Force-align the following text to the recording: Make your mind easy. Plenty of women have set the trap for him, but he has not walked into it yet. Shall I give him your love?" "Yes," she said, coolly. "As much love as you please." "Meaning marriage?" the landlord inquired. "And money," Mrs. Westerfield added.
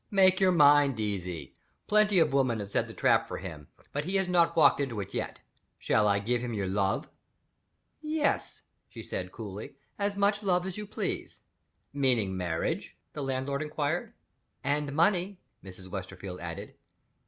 Make 0.09 0.39
your 0.39 0.51
mind 0.51 0.99
easy. 0.99 1.53
Plenty 1.85 2.17
of 2.17 2.33
women 2.33 2.59
have 2.59 2.71
set 2.71 2.87
the 2.87 2.93
trap 2.95 3.27
for 3.27 3.37
him, 3.37 3.67
but 3.93 4.03
he 4.03 4.15
has 4.15 4.27
not 4.27 4.55
walked 4.55 4.79
into 4.79 4.99
it 4.99 5.13
yet. 5.13 5.41
Shall 5.77 6.07
I 6.07 6.17
give 6.17 6.41
him 6.41 6.55
your 6.55 6.65
love?" 6.65 7.07
"Yes," 8.01 8.63
she 8.89 9.03
said, 9.03 9.31
coolly. 9.31 9.75
"As 9.99 10.17
much 10.17 10.41
love 10.41 10.65
as 10.65 10.75
you 10.75 10.87
please." 10.87 11.43
"Meaning 11.93 12.35
marriage?" 12.35 12.97
the 13.13 13.21
landlord 13.21 13.61
inquired. 13.61 14.13
"And 14.63 14.91
money," 14.93 15.39
Mrs. 15.63 15.87
Westerfield 15.87 16.39
added. 16.39 16.73